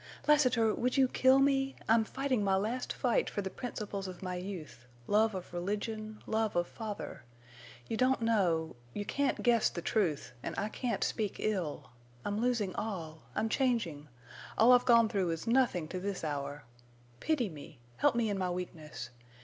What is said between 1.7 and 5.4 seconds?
I'm fighting my last fight for the principles of my youth—love